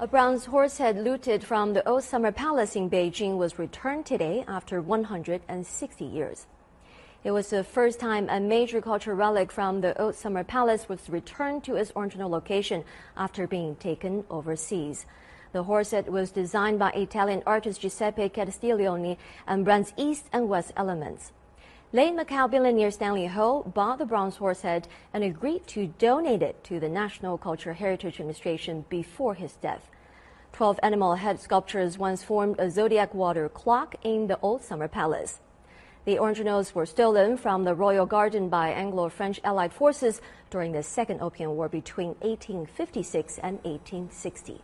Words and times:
A 0.00 0.06
bronze 0.06 0.46
horse 0.46 0.78
head 0.78 0.96
looted 0.96 1.44
from 1.44 1.74
the 1.74 1.86
Old 1.86 2.04
Summer 2.04 2.32
Palace 2.32 2.74
in 2.74 2.88
Beijing 2.88 3.36
was 3.36 3.58
returned 3.58 4.06
today 4.06 4.46
after 4.48 4.80
160 4.80 6.04
years. 6.06 6.46
It 7.22 7.32
was 7.32 7.50
the 7.50 7.62
first 7.62 8.00
time 8.00 8.26
a 8.30 8.40
major 8.40 8.80
cultural 8.80 9.18
relic 9.18 9.52
from 9.52 9.82
the 9.82 10.00
Old 10.00 10.14
Summer 10.14 10.42
Palace 10.42 10.88
was 10.88 11.10
returned 11.10 11.64
to 11.64 11.76
its 11.76 11.92
original 11.94 12.30
location 12.30 12.82
after 13.14 13.46
being 13.46 13.76
taken 13.76 14.24
overseas. 14.30 15.04
The 15.52 15.64
horse 15.64 15.90
head 15.90 16.08
was 16.08 16.30
designed 16.30 16.78
by 16.78 16.92
Italian 16.92 17.42
artist 17.44 17.82
Giuseppe 17.82 18.30
Castiglione 18.30 19.18
and 19.46 19.66
blends 19.66 19.92
East 19.98 20.30
and 20.32 20.48
West 20.48 20.72
elements. 20.78 21.32
Late 21.92 22.14
Macau 22.14 22.48
billionaire 22.48 22.92
Stanley 22.92 23.26
Ho 23.26 23.64
bought 23.64 23.98
the 23.98 24.06
bronze 24.06 24.36
horse 24.36 24.62
head 24.62 24.86
and 25.12 25.24
agreed 25.24 25.66
to 25.66 25.88
donate 25.98 26.40
it 26.40 26.62
to 26.62 26.78
the 26.78 26.88
National 26.88 27.36
Cultural 27.36 27.74
Heritage 27.74 28.20
Administration 28.20 28.84
before 28.88 29.34
his 29.34 29.54
death. 29.56 29.90
Twelve 30.52 30.80
animal 30.82 31.14
head 31.14 31.40
sculptures 31.40 31.96
once 31.96 32.22
formed 32.22 32.58
a 32.58 32.70
zodiac 32.70 33.14
water 33.14 33.48
clock 33.48 33.94
in 34.02 34.26
the 34.26 34.38
Old 34.40 34.62
Summer 34.62 34.88
Palace. 34.88 35.40
The 36.04 36.18
originals 36.18 36.74
were 36.74 36.86
stolen 36.86 37.36
from 37.36 37.64
the 37.64 37.74
royal 37.74 38.06
garden 38.06 38.48
by 38.48 38.70
Anglo-French 38.70 39.40
Allied 39.44 39.72
forces 39.72 40.20
during 40.50 40.72
the 40.72 40.82
Second 40.82 41.20
Opium 41.20 41.56
War 41.56 41.68
between 41.68 42.14
1856 42.20 43.38
and 43.38 43.56
1860. 43.64 44.60